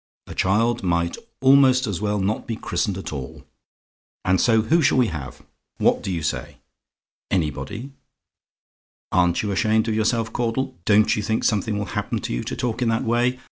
[0.25, 3.43] A child might almost as well not be christened at all.
[4.25, 5.43] And so who shall we have?
[5.77, 6.57] What do you say?
[7.29, 7.91] "ANYBODY?
[9.11, 10.73] "Aren't you ashamed of yourself, Caudle?
[10.85, 13.37] Don't you think something will happen to you, to talk in that way?